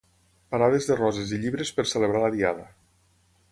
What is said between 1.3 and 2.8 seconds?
i llibres per celebrar la diada.